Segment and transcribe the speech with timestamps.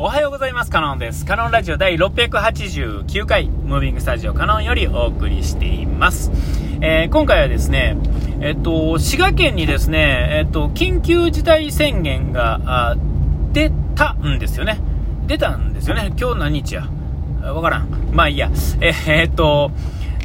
[0.00, 0.70] おはようございます。
[0.70, 1.26] カノンです。
[1.26, 6.30] カノンラジオ第689回、ムービングスタジオカノンよりお送りしています。
[6.80, 7.96] えー、今回はですね、
[8.40, 12.96] えっと、滋賀県にですね、えっと、緊急事態宣言が
[13.52, 14.78] 出たんですよね。
[15.26, 16.12] 出たんですよね。
[16.16, 16.88] 今日何日や？
[17.52, 17.88] わからん。
[18.12, 18.52] まあいいや。
[18.80, 19.72] え、っと、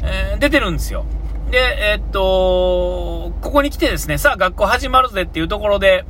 [0.04, 1.04] えー、出てるんですよ。
[1.50, 6.04] で、えっと、ここに来てですね、さあ学校始まるぜっていうところで、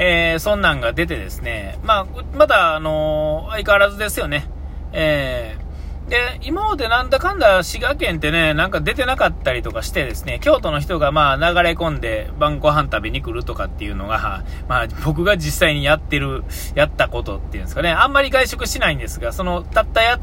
[0.00, 4.48] えー、そんなんが出てですね、まあ、まだ、あのー、相変わらずですよね。
[4.92, 16.44] えー、で、今までなんだかんだ滋賀県ってね、なんか出てなかったりとかしてですね、京都の人がまあ流れ込んで晩ご飯食べに来るとかっていうのが、まあ僕が実際にやってる、
[16.76, 20.20] やったことっていうんですかね、あんまり外食しないんですが、その、たったや、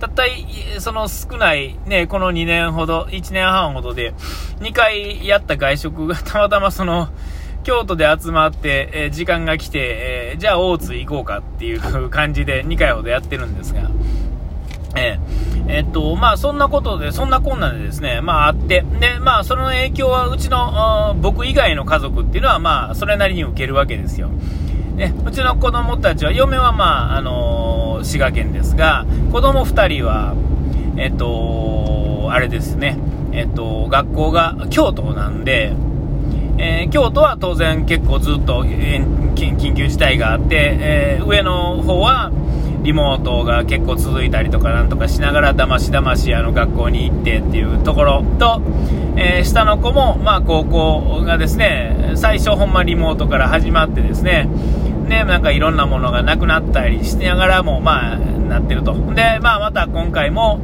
[0.00, 0.46] たったい
[0.78, 4.14] その少ないね、この2年ほど、1年半ほどで、
[4.60, 7.10] 2回やった外食がたまたまその、
[7.64, 13.90] 京都で集まって、えー、時間が来て、えー、じゃあ大津行こうかっていう感じで2回ほどやってるんですが、
[14.96, 24.30] えー、えー、っと、まあそんなことで、そんな困難でですね、まああって、で、まあその影響はうちの、僕以外の家族っていうのはまあそれなりに受けるわけですよ。
[24.98, 30.34] ね、うちの子供たちは、嫁はまあ、あのー、滋賀県ですが、子供2人は、
[30.96, 32.98] えっと、あれですね、
[33.30, 35.72] えっと、学校が京都なんで、
[36.58, 42.32] えー、京都は当然結構ずっと、えー、緊急事態があって、えー、上の方は
[42.82, 48.62] リモートが結構続いたりとかなんとかしながらだましだましあの学校に行ってっていうところと、
[49.16, 54.48] え下の子もまあ高校がですね最初ほんまリモートから始まってですね
[55.08, 58.92] ね、なんかいろんなものがなくなったりしながらも、まあ、なってると。
[59.14, 60.60] で、まあ、また今回も、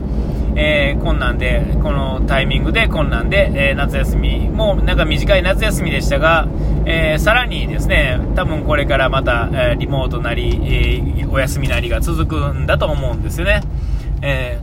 [0.56, 6.48] えー、困難で、このタイミングで困難で、えー、夏休み、もうなんか短い夏休みでしたが、
[6.86, 10.60] えー、さらにですね、多分これからまた、えリモートなり、
[11.22, 13.62] えお休みなりが続くんだと思うんですよね。
[14.22, 14.60] え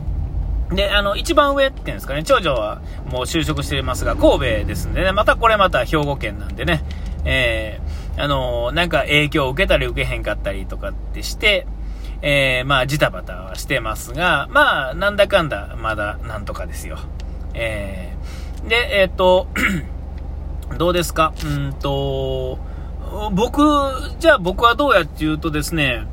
[0.74, 6.82] で、あの、一番上っていうんですかね、長女はもう就職していますが、神戸ですんでね、またこれまた兵庫県なんでね、
[7.24, 7.80] え、
[8.16, 11.66] あのなんか影響を受けたり受けへんかったりとかってして、
[12.22, 16.98] えー、まあ、ジタバタはしてますが、まあ、なんだかんだ、まだ、なんとかですよ。
[17.52, 19.48] えー、で、えっ、ー、と、
[20.78, 21.34] どうですか？
[21.44, 22.58] うんと、
[23.32, 23.60] 僕、
[24.20, 26.06] じゃあ僕はどうやって言うとですね、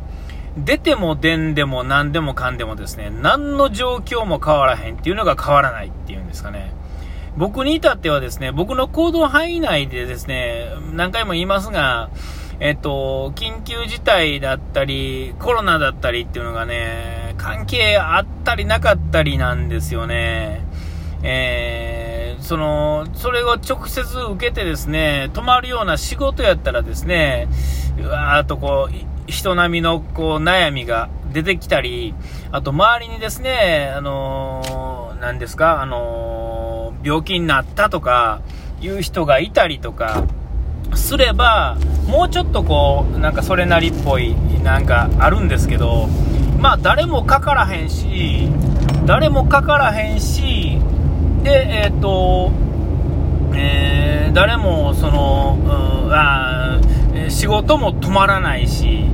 [0.58, 6.74] 出ても出んでも何でもかんでもですね、何の状況も変わらへんっていうのが変わらないっていうんですかね。
[7.38, 12.10] 僕に至ってはですね、僕の行動範囲内でですね、何回も言いますが、
[12.62, 20.66] えっと、緊急事態だったり、コロナだったりっていうのがね、関係あったりなかったりなんですよね。
[21.24, 27.48] えー、その、それを直接受けてですね、止まるような仕事やったらですね、
[27.98, 32.14] うわーっとこう、人並みのこう悩みが出てきたり、
[32.52, 38.42] あと周りにですね、あのー、何ですか、あのー、病気になったとか、
[38.82, 40.24] いう人がいたりとか、
[40.96, 41.78] すれば、
[42.08, 46.08] もうちょっとこう、なんかそれなりっぽい、なんかあるんですけど、
[46.60, 48.50] まあ誰もかからへんし、
[49.06, 50.78] 誰もかからへんし、
[51.44, 52.52] で、えっ、ー、と、
[53.56, 55.58] えー、誰もその、
[56.06, 56.80] うん、あ
[57.30, 59.06] 仕事も止まらないし、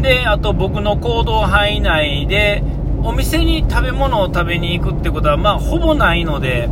[0.00, 2.62] で、あと僕の行動範囲内で、
[3.02, 6.68] お店に食べ物を食べに行くってことは、まあ、ほぼないので、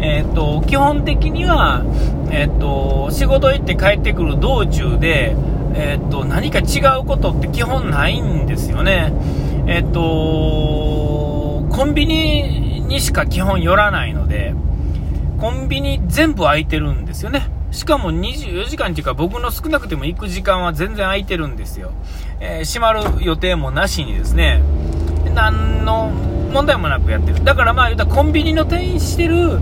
[0.00, 1.82] えっ、と、基本的には、
[2.30, 5.36] えっ、と、仕事行って帰ってくる道中で、
[5.74, 9.12] えっ、と、何か違うことって基本ないんですよね。
[9.66, 14.54] えっ、と、コンビニにしか基本寄らないので、
[15.38, 17.48] コンビニ全部空いてるんですよね。
[17.72, 21.90] しかも24時間っていうか僕の少なくても行く時間は全然空いてるんですよ。
[22.38, 24.62] えー、閉まる予定もなしにですね、
[25.34, 26.12] 何の
[26.52, 27.42] 問題もなくやってる。
[27.44, 29.58] だからまあ言うたらコンビニの店員してる、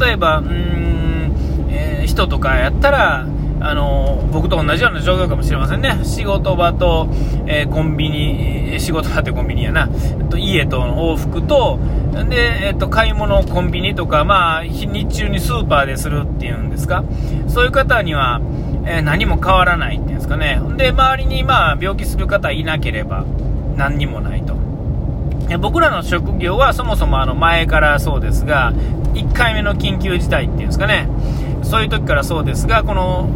[0.00, 1.32] 例えば、うん、
[1.70, 3.26] えー、人とかやったら、
[3.62, 6.00] あの僕と同じような状況かもしれませんね。
[6.02, 7.08] 仕事場と、
[7.46, 9.90] えー、コンビニ、仕事場ってコンビニやな。
[9.92, 11.78] えっと家との往復と、
[12.28, 17.04] で、えっ、と、買い物コンビニとか、まあ、日中にスーパーでするっていうんですか。
[17.48, 18.40] そういう方には、
[18.84, 20.60] えー、何も変わらないっていうんですかね。
[20.76, 23.24] で、周りにまあ、病気する方いなければ、
[23.76, 24.59] 何にもないと。
[25.58, 28.72] 僕らの職業はそもそもあの前からそうですが、
[29.14, 31.08] 1回目の緊急事態っていうんですかね、
[31.62, 33.28] そういう時からそうですが、この、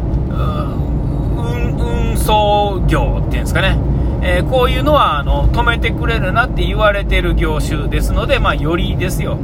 [1.76, 3.78] 運送業っていうんですかね、
[4.22, 9.38] えー、こういうのはあの止めてくれるなって言われてる業種ですので、まあ、よりですよ。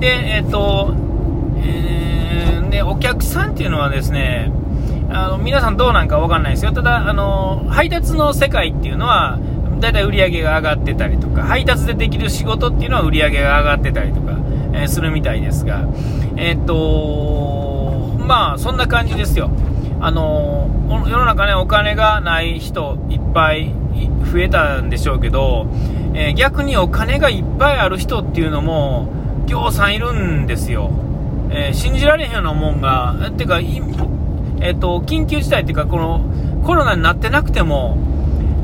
[0.00, 0.94] で、えっ、と、
[1.58, 4.50] えー、で、お客さんっていうのはですね、
[5.10, 6.72] あの皆さんどうなんかわかんないですよ。
[6.72, 9.38] ただ、あの、配達の世界っていうのは、
[9.80, 14.38] だいたい売り上げが上がってたりとか、配達でできる仕事っていうのは売り上げが上がってたりとか、
[14.72, 15.86] えー、するみたいですが、
[16.36, 19.50] えー、っと、まあ、そんな感じですよ。
[19.98, 23.72] あの世の中ね、お金がない人いっぱい
[24.30, 25.66] 増えたんでしょうけど、
[26.14, 29.08] え、逆にお金がいっぱいある人っていうのも、
[29.46, 30.90] ぎょうさんいるんですよ。
[31.50, 33.60] え、信じられへんようなもんが、てか、
[34.60, 36.20] えっ、と、緊急事態っていうか、この、
[36.64, 37.98] コロナになってなくても、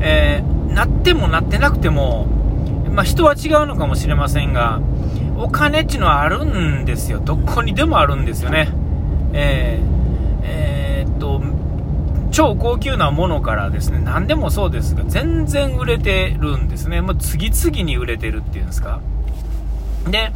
[0.01, 2.25] えー、なってもなってなくても、
[2.91, 4.81] まあ、人は違うのかもしれませんが、
[5.37, 7.19] お金っていうのはあるんですよ。
[7.19, 8.69] どこにでもあるんですよね。
[9.33, 11.41] えー、えー、っと、
[12.31, 17.01] 超高級なものからですね、何でもそうですが、全然売れてるんですね。
[17.01, 19.01] もう次々に売れてるっていうんですか。
[20.09, 20.31] で、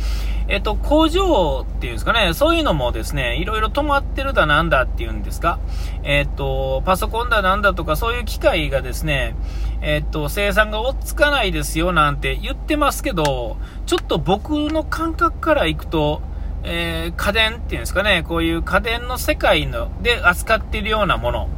[0.48, 5.60] えっと、工場っていうんですかね、そういうのもですね、いろいろ止まってるだなんだっていうんですか、
[6.04, 9.36] えっと、パソコンだなんだとか、そういう機械がですね、
[9.82, 16.22] えっと、生産が追っつかないですよなんて言ってますけど、ちょっと僕の感覚からいくと、
[16.64, 21.50] えー、家電っていうんですかね、こういう家電の世界ので扱っているようなもの、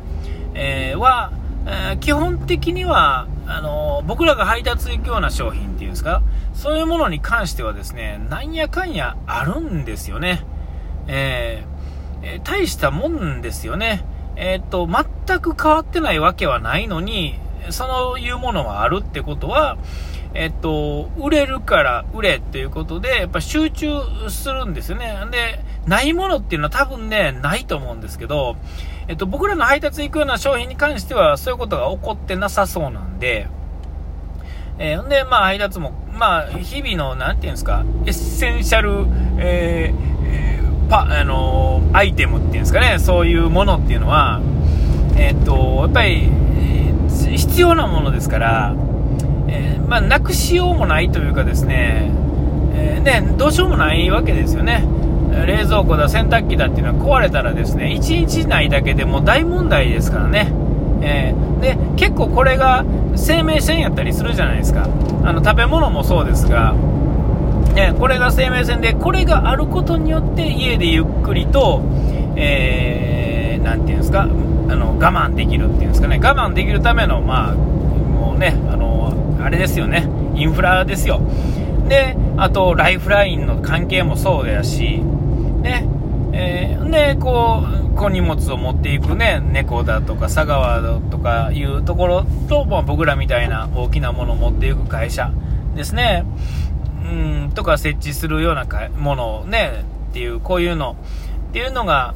[0.53, 1.31] えー、は、
[1.65, 6.21] えー、基本的には、あの僕らが配達行くような商品っていうんですか、
[6.53, 10.43] そういうものに関してはですね、なんやかんやあるんですよね。
[11.07, 14.03] えー、えー、大したもんですよね。
[14.35, 17.39] え、っと、全く変わってないわけはないのに、
[17.71, 19.77] そういうものはあるってことは、
[20.33, 23.89] えっと、売れるから売れるっていうことで、やっぱ集中
[24.29, 25.15] するんですよね。
[25.31, 28.55] で、ないものっていうのは多分ね、ないと思うんですけど、
[29.07, 33.47] えっと、僕らの配達行くような商品に関しては、そういうことが起こってなさそうなんで、
[34.77, 39.07] えー、で、まあ、配達も、まあ、日々の、なんていうんですか、エッセンシャル、
[39.39, 44.41] えー、パ、あのー、アイテムっていうんですかね、そういうものっていうのは、
[45.17, 46.29] え、っと、やっぱり、
[47.49, 48.75] 必要なものですから、
[49.47, 52.11] えー、まあ、なくしようもないというかですね、
[52.73, 54.87] えー、ね、どうしようもないわけですよね。
[55.45, 60.51] 冷蔵庫だ、洗濯機だっていうのは壊れたらですね、1日内だけでも大問題ですからね。
[61.01, 62.85] えー、で結構これが
[63.15, 64.83] 生命線やったりするじゃないですか
[65.23, 66.73] あの食べ物もそうですが、
[67.73, 71.81] ね、これが生命線でこれがあることによって家でゆっくりと、
[72.35, 74.27] えー、て言うんですか
[74.69, 76.19] あの我慢できるっていうんですかね。
[76.21, 80.07] 我慢できるためのまあもうねあのあれですよね。
[80.35, 81.21] インフラですよ。
[81.87, 85.01] であとライフラインの関係もそうだし。
[85.61, 85.87] ね
[86.31, 95.33] えー、でこう小荷物を持っていくね、猫だとか佐川とかいうところと、まあ、僕らみたいな大きなものを持っていく会社
[95.75, 96.23] ですね、
[97.03, 98.65] うん、とか設置するような
[98.97, 100.95] ものをね、っていう、こういうの。
[101.49, 102.13] っていうのが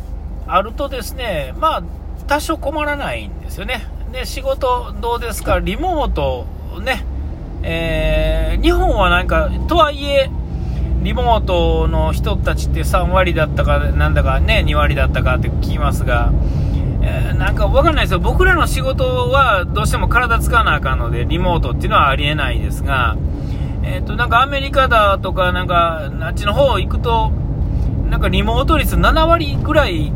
[0.48, 1.84] あるとですね、まあ、
[2.28, 3.86] 多少困らないんですよね。
[4.12, 6.46] で、仕事どうですか、リモート
[6.82, 7.06] ね、
[7.64, 10.30] えー、日本はなんか、とはいえ、
[11.02, 16.32] リモートの人たちって3割だったか、なんだかね、2割だったかって聞きますが、
[17.02, 18.20] えー、なんかわかんないですよ。
[18.20, 23.18] 僕らの仕事はどうしても体使わなあかんので、リモートっていうのはありえないですが、
[23.84, 27.32] えっ、ー、と、なんかアメリカだとか、なんか、あっちの方行くと、
[28.10, 30.14] なんかリモート率7割ぐらい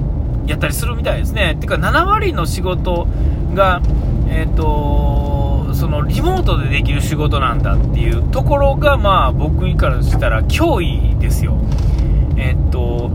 [0.47, 1.57] やったりするみたいですね。
[1.59, 3.07] てか、7割の仕事
[3.53, 3.81] が、
[4.29, 11.57] えっ、ー、と、そのリモートでできる仕事なんだっていうところが、まあ、僕からしたら脅威ですよ。
[12.37, 13.09] えっと、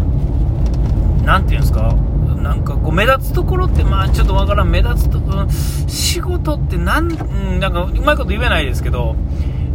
[1.24, 1.94] なんていうんですか、
[2.42, 7.08] なんかこう目立つところって、まあちょっとわからん、目立つところ、仕事ってなん、
[7.60, 9.16] なんかうまいこと言えないですけど、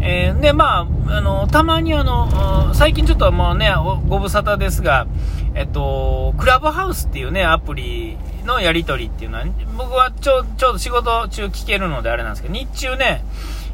[0.09, 3.73] えー、で、まあ、あの、たまにあの、最近ちょっともうね、
[4.07, 5.05] ご無沙汰ですが、
[5.53, 9.45] えっと、クラブハウスっていうね、アプリのやり取りっていうのは、
[9.77, 13.21] 僕はちょちょうど仕事中聞けるのであれなんですけど、日中ね、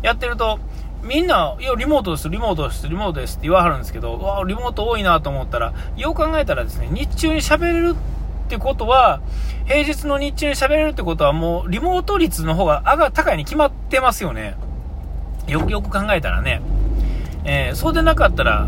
[0.01, 0.59] やってると、
[1.03, 9.21] みんな、いや、リモートです、リモートです、リモートですって言わはるんですけど、わリモート多いなと思ったら、よう考えたらですね、日中に喋れるってことは、
[9.65, 14.55] 平日の日中に喋れるってことは、もう、リモート率の方が上が高いに決まってますよね。
[15.47, 16.61] よくよく考えたらね。
[17.45, 18.67] えー、そうでなかったら、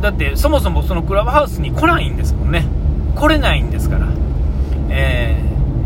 [0.00, 2.66] だってそもそもそのクラブハウスに来ないんですもんね。
[3.14, 4.08] 来れないんですから。
[4.90, 5.42] え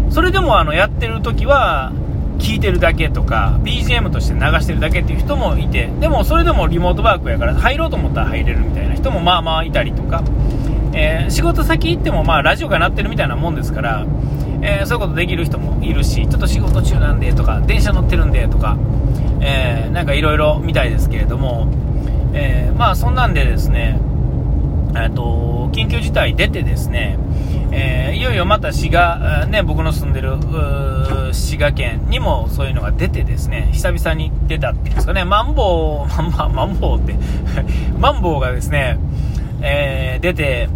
[0.08, 1.92] ー、それでもあのやってる時は
[2.38, 10.22] 聞いてるだけとか BGM として流してるだけっていう人もいてでもそれでもリモートワークやから入ろうと思ったら入れるみたいな人もまあまあいたりとか、
[10.94, 14.06] えー、仕事先行ってもまあラジオが鳴ってるみたいなもんですから、
[14.62, 18.76] えー、そういうことできる人もいるしちょっと仕事中なんでとか電車乗ってるんでとか、
[19.96, 21.72] なんかいろいろみたいですけれども、
[22.34, 23.98] えまあそんなんでですね
[24.94, 27.18] えっと、緊急事態出てですね、
[27.70, 30.36] えー、いよいよまた滋賀、ね、僕の住んでる
[31.34, 37.14] 滋賀県にもそういうのが出てですね、久々に出たっていうんですかね、マンボウ、マンボウ、マンボウって
[37.98, 38.98] マンボウがですね、
[39.60, 40.68] えー、出て、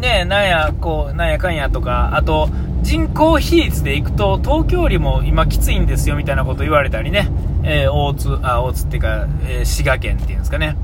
[0.00, 2.48] ね、なんや、こう、なんやかんやとか、あと、
[2.82, 7.28] 人口比率でいくと、東京よりも今きついんですよみたいなこと言われたりね、
[7.62, 10.76] えー、大津、あ、大津っていうか、えー、滋賀県っていうんですかね。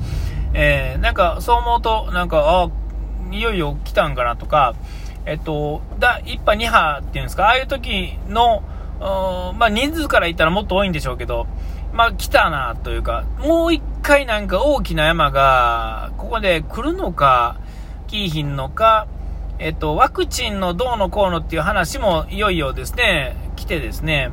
[0.54, 2.70] えー、なんか、そう思うと、なんか、あ、
[3.32, 4.74] いよいよ来たんかなとか、
[5.24, 8.62] えっと、だ、1波、2波っていうんですか、ああいう時の、
[9.00, 11.46] まあ、人数から言ったらもっと多いんでしょうけど、
[11.92, 17.56] まあ、来たなというか、もう一回なんか大きな山が、ここで来るのか、
[18.06, 19.06] 来いひんのか、
[19.58, 24.30] えっと、ワクチンのどうのこうのっていう話もいよいよですね、来てですね、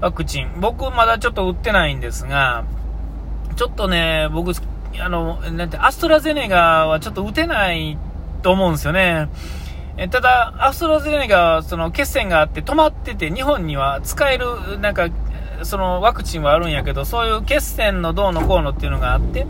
[0.00, 2.64] ワクチン、僕まだちょっと打ってないんですが、
[3.56, 4.52] ちょっとね、僕、
[5.00, 7.98] あの、なんて、アストラゼネガはちょっと打てない
[8.42, 9.28] と思うんですよね。
[9.96, 15.08] えただ、アストラゼネガはその血栓があって止まってて、日本には使える、なんか、
[15.62, 19.46] そのワクチンはあるんやけど、そういう血栓のどうのこうのっていうのがあって、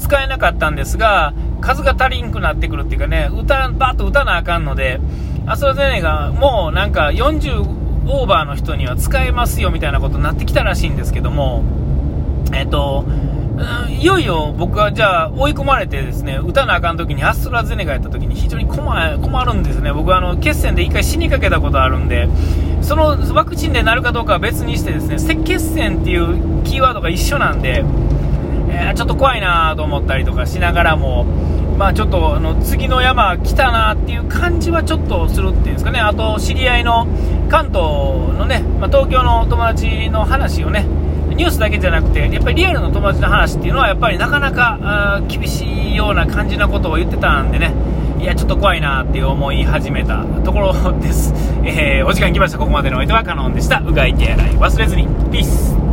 [0.00, 4.98] 使えなかったんですが、数が足りんくなってくるっていうかね、歌、バーッと打たなあかんので、
[5.46, 11.64] アストラゼネガもうなんか40オーバーの人には使えますよみたいなことになってきたらしいんですけども、
[12.52, 13.04] えっと、
[13.88, 18.84] いよいよ僕はじゃあ追い込まれてですね、打たなあかん時にアストラゼネカやった時に非常に困
[19.20, 19.92] 困るんですね。
[19.92, 22.28] 僕はあの、血栓で一回死にかけたことあるんで、
[22.82, 27.84] そのワクチンでなるかどうかは別にしてですね、赤血栓っていうキーワードが一緒なんで、
[28.68, 31.26] えー、ちょっと怖いなと思ったりとかしながらも、
[31.76, 37.06] まあちょっとあの次の山来たなっていう感じはちょっとするっていうんですかね、あと知り合いの
[37.48, 37.74] 関東
[38.38, 40.86] のね、まあ、東京の友達の話をね、
[41.36, 47.72] ニュースだけじゃなくて、やっぱりリアルの友達の話っていうのは、やっぱりなかなか厳しいような感じなことを言ってたんでね、
[48.20, 51.34] いや、ちょっと怖いなって思い始めたところです。
[51.64, 52.58] えー、お時間来ました。
[52.58, 53.80] ここまでのお相手はカノンでした。
[53.80, 55.06] うがい手洗い忘れずに。
[55.30, 55.83] ピース。